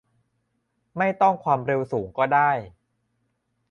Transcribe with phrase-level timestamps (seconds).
[0.97, 2.49] ไม่ต้องความเร็วสูงก็ได้